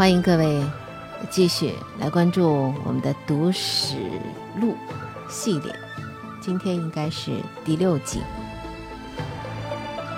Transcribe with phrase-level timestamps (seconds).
[0.00, 0.64] 欢迎各位
[1.28, 3.96] 继续来关注我们的读史
[4.58, 4.74] 录
[5.28, 5.70] 系列，
[6.40, 7.32] 今天应该是
[7.66, 8.22] 第六集。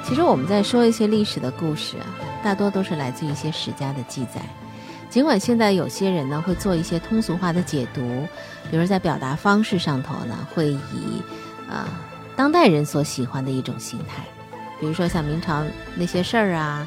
[0.05, 2.07] 其实我们在说一些历史的故事啊，
[2.45, 4.41] 大多都是来自于一些史家的记载。
[5.11, 8.25] 尽管现在有些人呢会做一些通俗化的解读，
[8.71, 11.21] 比如在表达方式上头呢会以
[11.69, 11.89] 啊
[12.37, 14.23] 当代人所喜欢的一种形态，
[14.83, 15.63] 比如说像明朝
[15.95, 16.85] 那些事儿啊，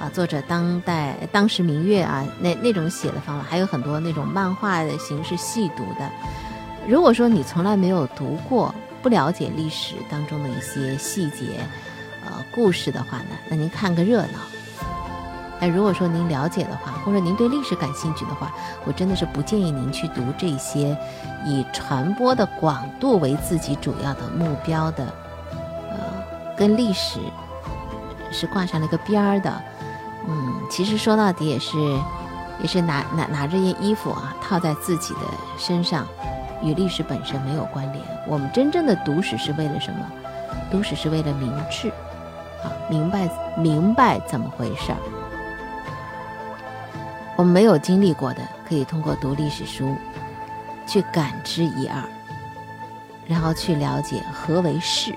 [0.00, 6.08] 啊作者当代当时明月啊那那种写的方法，还有很多那种漫画的形式细读的。
[6.86, 11.58] 如果说你从来没有读过，不了解历史当中的一些细节，
[12.24, 14.38] 呃故事的话呢，那您看个热闹。
[15.60, 20.96] 那如果说您了解的话，或者您对历史感兴趣的话，我真的是不建议您去读这些
[21.44, 25.12] 以传播的广度为自己主要的目标的，
[26.56, 27.18] 跟历史
[28.30, 29.62] 是挂上了一个边儿的。
[30.28, 31.76] 嗯，其实说到底也是，
[32.60, 35.20] 也是拿拿拿这件衣服啊套在自己的
[35.58, 36.06] 身上，
[36.62, 38.04] 与历史本身没有关联。
[38.28, 40.06] 我们真正的读史是为了什么？
[40.70, 41.88] 读史是为了明智，
[42.62, 44.98] 啊，明白明白怎么回事儿。
[47.36, 49.96] 我们没有经历过的，可以通过读历史书
[50.86, 52.00] 去感知一二，
[53.26, 55.12] 然后去了解何为是。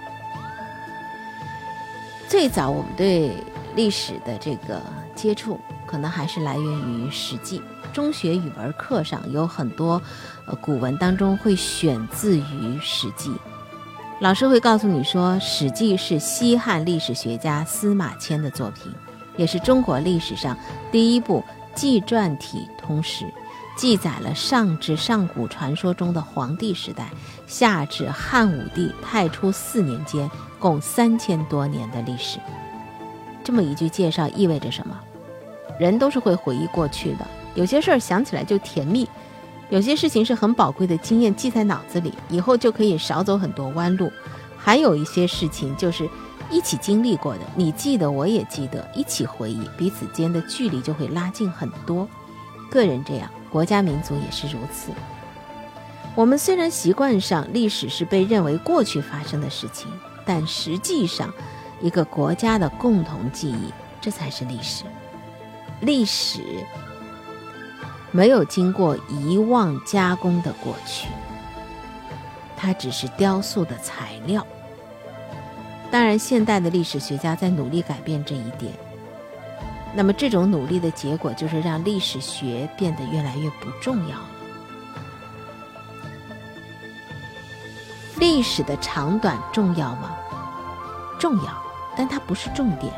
[2.38, 3.31] 最早我们对
[3.78, 4.81] 历史的这个
[5.16, 7.59] 接触，可能还是来源于《史记》。
[7.94, 10.02] 中学语文课上有很多
[10.45, 12.41] 呃古文当中会选自于
[12.81, 13.30] 《史记》，
[14.19, 18.91] 老师会告诉你说，《史记》是西汉历史学家司马迁的作品，
[19.38, 20.58] 也是中国历史上
[20.91, 21.41] 第一部。
[21.73, 23.25] 纪传体通史
[23.75, 27.09] 记载了上至上古传说中的黄帝时代，
[27.47, 30.31] 下至汉武帝太初四年间，
[30.66, 32.39] 共三千多年的历史。
[33.44, 34.99] 这么一句介绍意味着什么？
[35.80, 39.07] 人都是会回忆过去的，有些事儿想起来就甜蜜，
[39.69, 44.12] 有些事情是很宝贵的经验，记在脑子里，以后就可以少走很多弯路。
[44.57, 46.09] 还有一些事情就是。
[46.51, 52.07] 一起经历过的，你记得，我也记得，一起回忆，彼此间的距离就会拉近很多。
[52.69, 54.91] 个人这样，国家民族也是如此。
[56.13, 59.91] 我们虽然习惯上历史是被认为过去发生的事情，
[60.25, 61.31] 但实际上，
[61.81, 63.72] 一个国家的共同记忆，
[64.02, 64.84] 这才是历史。
[65.81, 66.41] 历史
[68.12, 71.08] 没有经过遗忘加工的过去，
[72.58, 74.46] 它只是雕塑的材料。
[75.91, 78.74] 当然，现代的历史学家在努力改变这一点。
[79.94, 84.34] 那么，这种努力的结果就是让历史学变得越来越不重要了。
[88.18, 90.12] 历史的长短重要吗？
[91.20, 91.52] 重要，
[91.96, 92.94] 但它不是重点。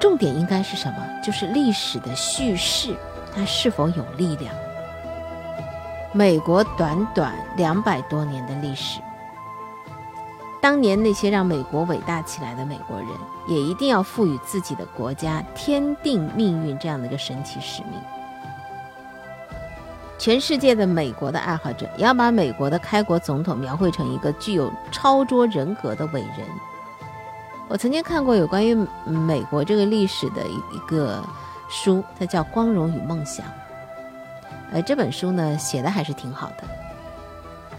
[0.00, 0.96] 重点应该是什么？
[1.22, 2.96] 就是历史的叙事，
[3.34, 4.54] 它是否有力量？
[6.12, 9.00] 美国短短两百多年的历史。
[10.60, 13.08] 当年那些让美国伟大起来的美国人，
[13.46, 17.92] 也一定要赋予自己的国家天定命运这样的一个神奇使命。
[20.18, 26.46] 全世界的美国的爱好者也要把美国的开国总统描绘成一个具有超卓人格的伟人。
[27.68, 28.74] 我曾经看过有关于
[29.04, 31.22] 美国这个历史的一一个
[31.68, 33.46] 书，它叫《光荣与梦想》。
[34.72, 36.64] 呃，这本书呢写的还是挺好的。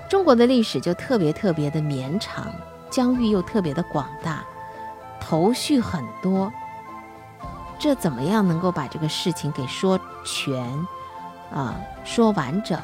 [0.07, 2.47] 中国的历史就特别特别的绵长。
[2.89, 4.44] 疆域又特别的广大，
[5.19, 6.51] 头绪很多，
[7.77, 10.88] 这怎么样能够把这个事情给说全
[11.54, 11.76] 啊？
[12.04, 12.80] 说完整，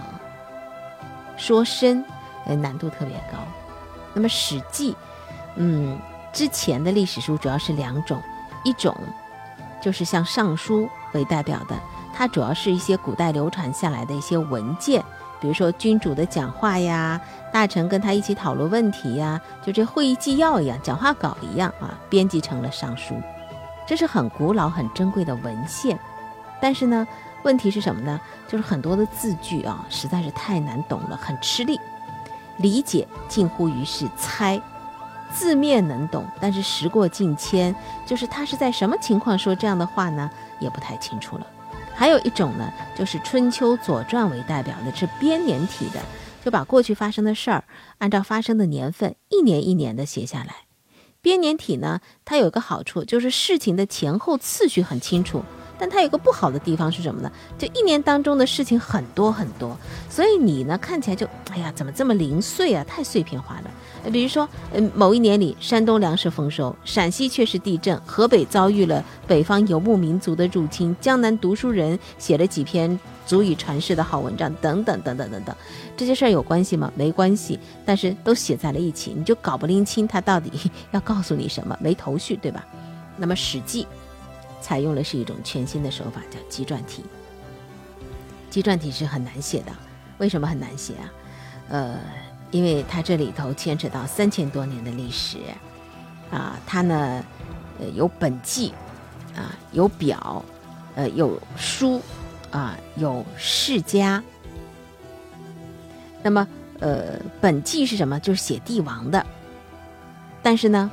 [1.38, 2.04] 说深，
[2.46, 3.40] 呃，难度特别高。
[4.14, 4.92] 那么《史记》，
[5.56, 6.00] 嗯，
[6.32, 8.22] 之前的历史书主要是两种，
[8.64, 8.96] 一种
[9.82, 10.84] 就是像《尚书》
[11.14, 11.76] 为代表的，
[12.14, 15.04] 它主要是一些古代流传下来的一些文件。
[15.42, 17.20] 比如说君主的讲话呀，
[17.52, 23.16] 大臣跟他一起讨论问题呀，就这会议纪要一样，讲话稿一样啊，编辑成了尚书，
[23.86, 26.00] 这是很古老、很珍贵的文献。
[26.62, 27.06] 但是呢，
[27.46, 28.20] 问题是什么呢？
[28.48, 31.80] 就是很多的字句啊，实在是太难懂了，很吃力，
[32.58, 34.60] 理解近乎于是猜。
[35.32, 40.28] 字面能懂，但是时过境迁，就是他是在什么情况说这样的话呢？
[40.60, 41.46] 也不太清楚了。
[41.94, 46.02] 还有一种呢，就是《春秋》《左传》为代表的，是编年体的，
[46.44, 47.64] 就把过去发生的事儿
[48.00, 50.56] 按照发生的年份一年一年的写下来。
[51.22, 55.44] 编年体呢，它有个好处，就是事情的前后次序很清楚，
[55.78, 57.32] 但它有个不好的地方是什么呢？
[57.58, 59.78] 就一年当中的事情很多很多，
[60.10, 62.84] 所以你呢看起来就哎呀，怎么这么零碎啊？
[62.84, 64.12] 太碎片化了。
[64.12, 75.56] 比如说，嗯，某一年里，山东粮食丰收，陕西却是地震，河北遭遇了北方游牧民族的入侵，江南读书人写了几篇足以传世的好文章，等等等等等等，
[75.98, 76.92] 这些事儿有关系吗？
[76.96, 80.52] 没关系，但是都写在了一起，你就搞不拎清他到底
[80.92, 82.64] 要告诉你什么，没头绪，对吧？
[83.18, 83.84] 那么《史记》
[84.62, 87.04] 采用的是一种全新的手法，叫纪传体。
[88.50, 89.72] 纪传体是很难写的，
[90.18, 91.14] 为什么很难写啊？
[91.70, 92.00] 呃。
[92.52, 95.40] 因为它这里头牵扯到三千多年的历史，
[96.32, 97.26] 啊，它呢，
[97.80, 98.72] 呃，有本纪，
[99.36, 100.46] 啊，有表，
[100.96, 102.02] 呃，有书，
[102.52, 104.24] 啊，有世家。
[106.24, 106.48] 那么，
[106.80, 108.18] 呃，本纪是什么？
[108.22, 109.26] 就是写帝王的。
[110.42, 110.90] 但是呢，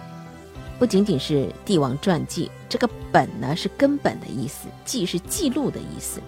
[0.82, 6.20] 不仅仅是帝王传记，这个本呢是根本的意思，记是记录的意思。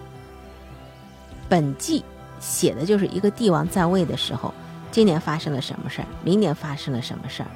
[1.49, 2.05] 本纪
[2.39, 4.55] 写的就是一个帝王在位的时候。
[4.93, 6.07] 今年发生了什么事儿？
[6.23, 7.51] 明年发生了什么事儿？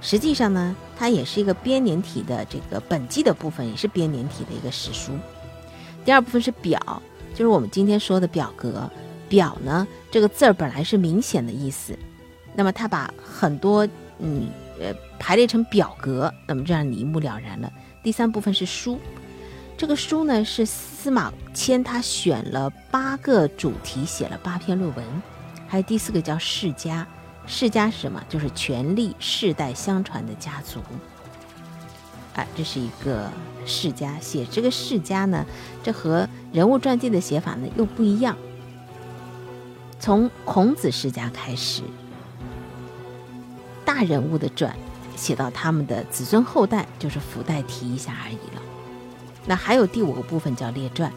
[0.00, 5.12] 实际上呢，它也是一个编年体的这个本纪的部分，也是编年体的一个史书。
[6.04, 7.00] 第二部分是表，
[7.32, 8.90] 就是我们今天说的表格。
[9.28, 11.96] 表呢，这个字儿本来是明显的意思，
[12.56, 13.86] 那么它把很多
[14.18, 14.48] 嗯
[14.80, 17.72] 呃排列成表格，那么这样你一目了然了。
[18.02, 18.98] 第三部分是书，
[19.76, 25.04] 这个书呢是司马迁他选了八个主题，写了八篇论文。
[25.66, 27.06] 还有第四个叫世家，
[27.46, 28.22] 世家是什么？
[28.28, 30.80] 就是权力世代相传的家族。
[32.34, 33.30] 哎，这是一个
[33.64, 34.18] 世家。
[34.20, 35.44] 写这个世家呢，
[35.82, 38.36] 这和人物传记的写法呢又不一样。
[39.98, 41.82] 从孔子世家开始，
[43.94, 44.76] 大人物的传
[45.14, 48.60] 写到他们的子孙后代，就是附带提一下而已了。
[49.46, 51.12] 那还有第五个部分叫列传，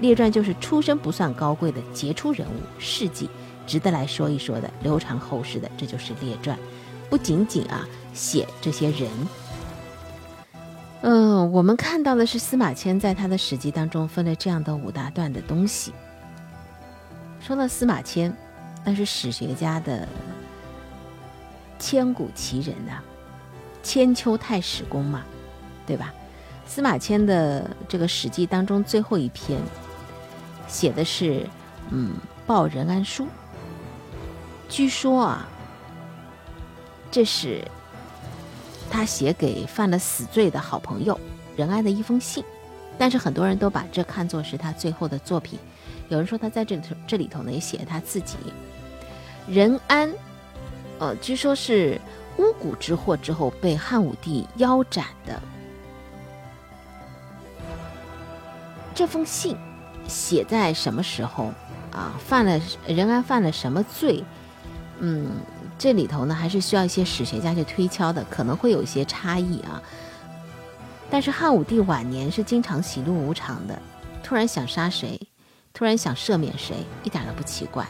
[0.00, 3.30] 列传就是出身不算高贵的杰出人物事迹。
[3.64, 6.58] 值得来说一说的，流传后世的，这就是列传，
[7.08, 9.08] 不仅仅啊写这些人。
[11.02, 15.92] 嗯，我们看到的是司马迁在他的史记当中分了这样的五大段的东西。
[17.40, 18.36] 说到司马迁，
[18.84, 20.08] 那是史学家的
[21.78, 23.00] 千古奇人呐，
[23.82, 25.24] 千秋太史公嘛，
[25.86, 26.12] 对吧？
[26.66, 29.60] 司马迁的这个史记当中最后一篇
[30.66, 31.46] 写的是，
[31.90, 32.14] 嗯，
[32.46, 33.28] 报任安书。
[34.68, 35.48] 据说啊，
[37.10, 37.62] 这是
[38.90, 41.18] 他写给犯了死罪的好朋友
[41.56, 42.42] 任安的一封信，
[42.98, 45.58] 但是很多人都把这看作是他最后的作品。
[46.08, 48.36] 有人说他在这里头这里头呢也写他自己。
[49.48, 50.12] 任安，
[50.98, 52.00] 呃，据说是
[52.38, 55.40] 巫蛊之祸之后被汉武帝腰斩的。
[58.94, 59.56] 这封信
[60.08, 61.52] 写在什么时候
[61.92, 62.12] 啊？
[62.18, 64.24] 犯了任安犯了什么罪？
[65.00, 65.32] 嗯，
[65.78, 69.82] 这里头呢还是需要一些史学家去推敲的，可能会有一些差异啊。
[71.10, 73.78] 但是汉武帝晚年是经常喜怒无常的，
[74.22, 75.20] 突然想杀谁，
[75.74, 77.86] 突然想赦免谁，一点都不奇怪。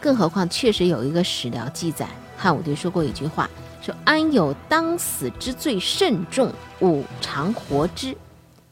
[0.00, 3.48] 更何况确实有一个史料记载，汉武帝说过一句话，
[3.82, 8.16] 说“安有当死之罪甚重，吾常活之”，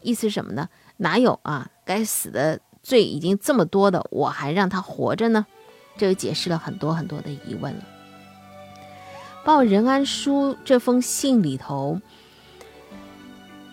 [0.02, 0.68] 意思是什么呢？
[0.98, 5.46] 哪有啊，该死的罪已经这么多的，我还让他活着呢？
[5.96, 7.84] 这就解释了很多很多的疑问了。
[9.44, 12.00] 报任安书这封信里头，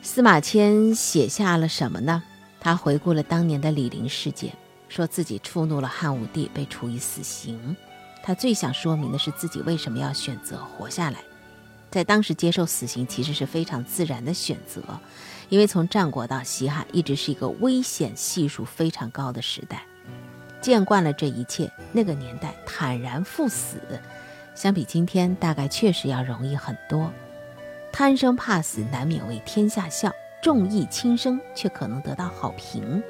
[0.02, 2.24] 司马迁写下了什么呢？
[2.60, 4.54] 他回顾了当年的李陵事件，
[4.92, 7.78] 说自己触怒了汉武帝，被处以死刑。
[8.22, 11.20] 他最想说明的是自己为什么要选择活下来。
[11.90, 14.82] 在当时接受死刑其实是非常自然的选择，
[15.48, 19.86] 因为从战国到西汉一直是一个危险系数非常高的时代。
[20.60, 23.78] 见惯了这一切，那个年代坦然赴死，
[24.54, 27.10] 相比今天大概确实要容易很多。
[27.94, 30.12] 贪生怕死难免为天下笑，
[30.44, 33.02] 重义轻生却可能得到好评。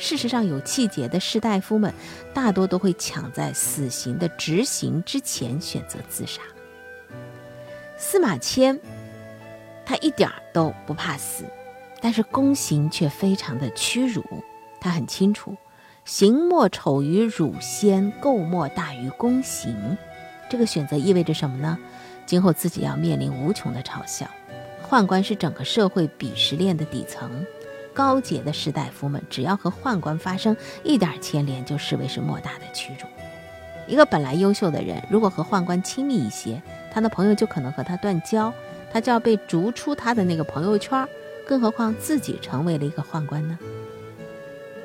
[0.00, 1.92] 事实上，有气节的士大夫们
[2.32, 6.40] 大多都会抢在死刑的执行之前选择自杀。
[7.98, 8.80] 司马迁，
[9.84, 11.44] 他一点都不怕死，
[12.00, 14.24] 但是宫刑却非常的屈辱，
[14.80, 15.54] 他很清楚。
[16.06, 19.98] 行莫丑于辱先，垢莫大于宫刑。
[20.48, 21.78] 这个选择意味着什么呢？
[22.24, 24.26] 今后自己要面临无穷的嘲笑。
[24.88, 27.44] 宦官是整个社会鄙视链的底层，
[28.00, 33.06] 高洁的士大夫们只要和宦官发生一点牵连，就视为是莫大的屈辱。
[33.86, 38.50] 一个本来优秀的人，如果和宦官亲密一些，他的朋友就可能和他断交，
[38.90, 41.06] 他就要被逐出他的那个朋友圈，
[41.46, 43.58] 更何况自己成为了一个宦官呢？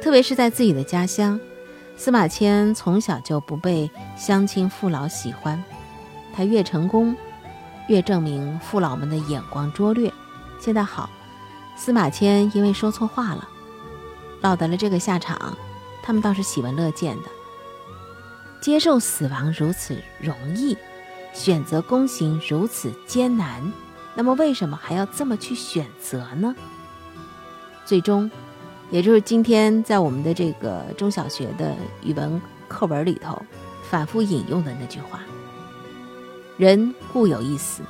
[0.02, 1.40] 特别是在自己的家乡，
[1.96, 5.64] 司马迁从小就不被乡亲父老喜欢，
[6.36, 7.16] 他越成功，
[7.88, 10.12] 越证明父老们的眼光拙劣。
[10.60, 11.10] 现在好，
[11.76, 13.48] 司马迁因为说错话了，
[14.42, 15.56] 落得了这个下场，
[16.02, 17.24] 他们倒是喜闻乐见的。
[18.62, 20.76] 接受死亡如此容易，
[21.34, 23.62] 选择宫刑如此艰难，
[24.16, 26.56] 那么为什么还要这么去选择呢？
[27.86, 28.32] 最终，
[28.90, 33.40] 也就是今天在我们的这个中小学的语文课文里头
[33.84, 35.20] 反复引用的那句话
[36.58, 37.84] ：“人固有一死，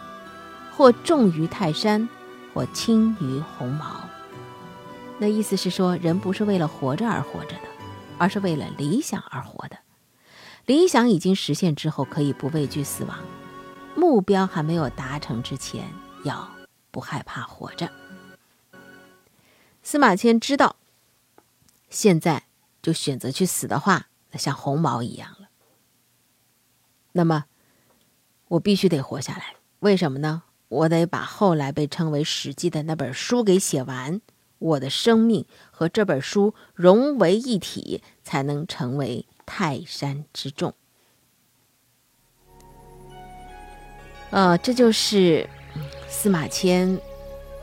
[0.76, 2.06] 或重于泰山。”
[2.56, 4.10] 或轻于鸿毛，
[5.20, 7.68] 那意思是说，人不是为了活着而活着的，
[8.18, 9.78] 而是为了理想而活的。
[10.66, 13.18] 理想已经实现之后，可以不畏惧死亡；
[13.94, 15.94] 目标还没有达成之前，
[16.24, 16.50] 要
[16.92, 17.92] 不害怕活着。
[19.84, 20.78] 司马迁知道，
[21.90, 22.44] 现在
[22.82, 25.50] 就选择去死的话，那像鸿毛一样了。
[27.12, 27.44] 那么，
[28.48, 30.44] 我必须得活下来，为什么呢？
[30.68, 34.20] 我得把后来被称为《史记》的那本书给写完，
[34.58, 40.74] 我的生命和这本书融为一体，才能成为泰山之重。
[44.32, 45.48] 呃，这就是
[46.10, 47.00] 司马迁，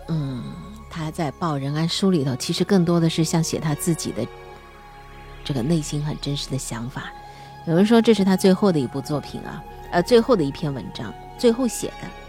[0.09, 0.42] 嗯，
[0.88, 4.26] 他在《报任安书》里头，其实更多的是像写他自己的
[5.44, 7.12] 这个内心很真实的想法。
[7.66, 12.22] 有人说这是他最后的一部作品啊，呃，最后的一篇文章，最后写的。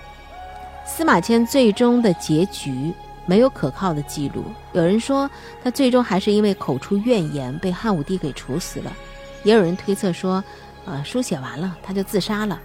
[0.86, 2.94] 司马迁最终的结局
[3.26, 4.44] 没有可靠的记录。
[4.74, 5.30] 有人说
[5.64, 8.92] 他最终还是因为口出怨言被汉武帝给处死了，
[9.44, 10.44] 也有人推测说，
[10.86, 12.60] 呃，书写完了他就自杀了。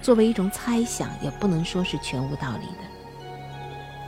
[0.00, 3.30] 作为一种猜想，也不能说是全无道理的。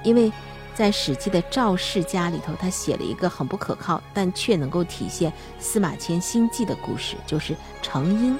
[0.02, 0.32] 因为
[0.74, 8.36] 在《史记》的赵氏家里头，他写了一个很不可靠，但却能够体现司马迁心计的故事，就是程婴。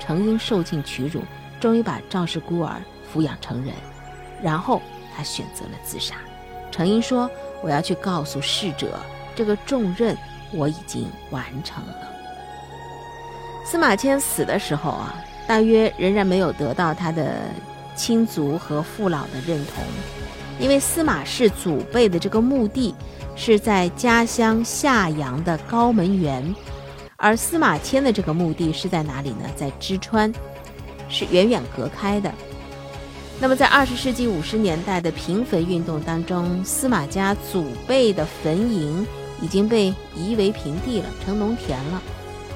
[0.00, 1.20] 程婴受尽屈辱，
[1.60, 2.80] 终于把赵氏孤儿
[3.12, 3.74] 抚养成人。
[4.42, 4.80] 然后
[5.16, 6.14] 他选择了自杀。
[6.70, 7.30] 程婴说
[7.62, 8.98] ：“我要去告诉逝者，
[9.34, 10.16] 这个重任
[10.52, 11.94] 我已经完成了。”
[13.64, 15.14] 司马迁死的时候啊，
[15.46, 17.34] 大约仍然没有得到他的
[17.94, 19.82] 亲族和父老的认同，
[20.60, 22.94] 因为司马氏祖辈的这个墓地
[23.34, 26.54] 是在家乡夏阳的高门原，
[27.16, 29.48] 而司马迁的这个墓地是在哪里呢？
[29.56, 30.32] 在淄川，
[31.08, 32.30] 是远远隔开的。
[33.38, 39.04] 那么，在二十世纪五十年代的平坟运动当中，司马家祖辈的坟茔
[39.42, 42.02] 已经被夷为平地了，成农田了。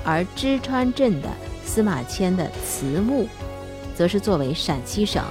[0.02, 1.28] 而芝川镇的
[1.66, 3.28] 司马迁的祠墓，
[3.94, 5.22] 则是作为陕西省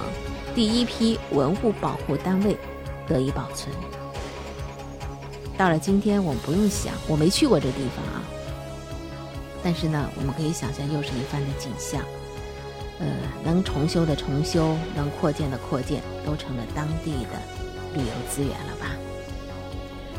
[0.54, 2.56] 第一批文物保护单位
[3.08, 3.74] 得以保存。
[5.58, 8.22] 到了今天，我们不用想，我没去过这地方啊，
[9.64, 12.00] 但是呢，我们可以想象，又是一番的景象。
[13.00, 13.06] 呃，
[13.42, 17.40] 能重修的重修，能扩建的扩建，都成了当地的
[17.94, 18.94] 旅游资源了吧？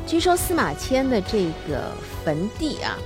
[0.08, 1.92] 据说司马迁的这个
[2.26, 2.98] 坟地啊，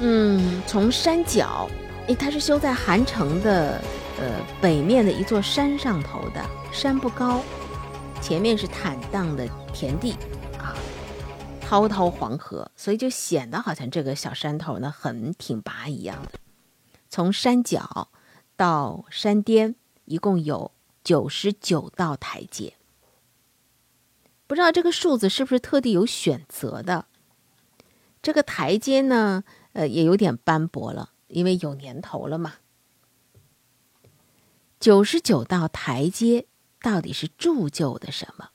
[0.00, 1.68] 嗯，从山脚，
[2.06, 3.78] 诶，它是修在韩城的
[4.18, 7.42] 呃北面的一座山上头的，山不高，
[8.22, 10.12] 前面是坦荡的田地
[10.58, 10.74] 啊，
[11.60, 16.38] 滔滔黄河，所以就显得好像这个小山头呢很挺拔一样的，
[17.10, 18.08] 从山脚。
[18.58, 20.72] 到山巅一共有
[21.04, 22.74] 九十九道台阶，
[24.48, 27.06] 不知道这个数字是不是特地有选择的？
[28.20, 32.56] 这个台阶呢，呃，也有点斑驳了，因为有年头了嘛。
[34.80, 36.46] 九十九道台阶
[36.80, 38.50] 到底是铸就的什么？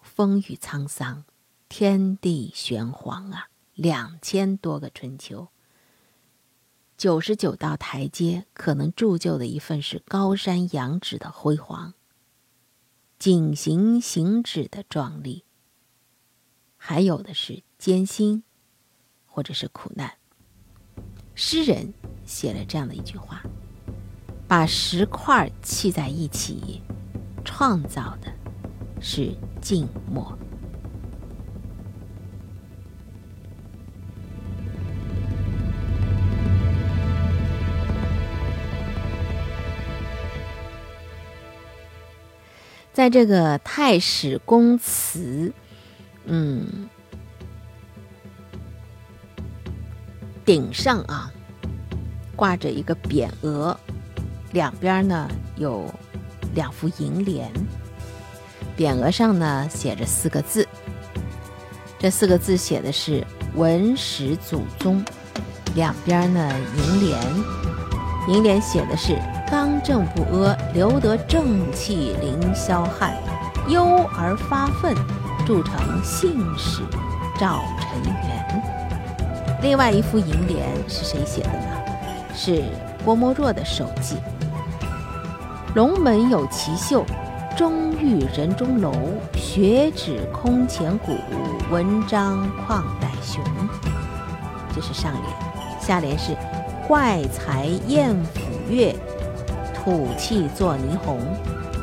[0.00, 1.24] 风雨沧桑，
[1.68, 5.48] 天地玄黄啊，两千多个春秋。
[7.04, 11.92] 九十九道台阶，可能铸就的一份是高山仰止的辉煌，
[13.18, 15.44] 景行行止的壮丽，
[16.78, 18.42] 还有的是艰辛，
[19.26, 20.14] 或者是苦难。
[21.34, 21.92] 诗人
[22.24, 23.42] 写了这样的一句话：
[24.48, 26.80] 把石块砌在一起，
[27.44, 28.32] 创造的
[28.98, 30.38] 是静默。
[42.94, 45.52] 在这个太史公祠，
[46.26, 46.88] 嗯，
[50.44, 51.28] 顶上啊
[52.36, 53.76] 挂着一个匾额，
[54.52, 55.92] 两边呢有
[56.54, 57.50] 两副楹联，
[58.78, 60.66] 匾额上呢写着四个字，
[61.98, 65.04] 这四个字写的是文始祖宗，
[65.74, 67.20] 两边呢楹联，
[68.28, 69.18] 楹联写的是
[69.50, 73.14] 刚正不阿，留得正气凌霄汉，
[73.68, 74.94] 忧而发愤，
[75.46, 76.82] 铸成信使
[77.38, 78.62] 赵尘元。
[79.62, 81.66] 另外一副楹联是谁写的呢？
[82.34, 82.64] 是
[83.04, 84.16] 郭沫若的手迹。
[85.74, 87.04] 龙门有奇秀。
[87.56, 88.92] 中玉人中楼，
[89.36, 91.12] 学指空前鼓，
[91.70, 93.40] 文章旷代雄。
[94.74, 96.36] 这是上联，下联是
[96.88, 98.92] 怪才艳抚月，
[99.84, 101.20] 土气作霓虹，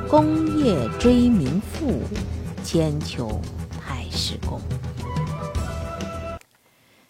[0.10, 2.02] 功业追名赋，
[2.64, 3.40] 千秋
[3.80, 4.60] 太史公。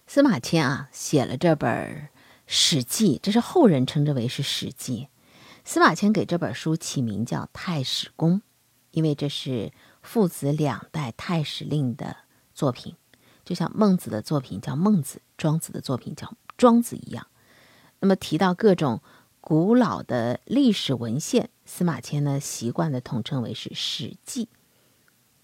[0.06, 1.70] 司马迁啊，写了这本
[2.46, 5.08] 《史记》，这是后人称之为是《史记》。
[5.64, 8.40] 司马迁给这本书起名叫《太史公》。
[8.92, 9.72] 因为这是
[10.02, 12.18] 父子两代太史令的
[12.54, 12.98] 作品，
[13.46, 17.28] 就像孟子的作品叫《孟子》，庄子的作品叫《庄子》一样。
[18.02, 19.00] 那么提到各种
[19.42, 24.46] 古老的历史文献，司马迁呢习惯的统称为是《史记》，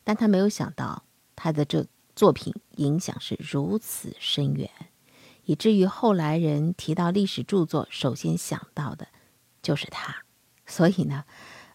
[0.05, 1.03] 但他没有想到
[1.35, 1.85] 他的这
[2.15, 4.69] 作品影响是如此深远，
[5.43, 9.09] 以至于后来人提到历史著作，首先想到的
[9.61, 10.23] 就是他。
[10.65, 11.25] 所以呢。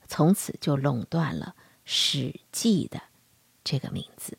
[0.08, 3.00] 从此就垄断了《史记》的
[3.64, 4.36] 这个名字。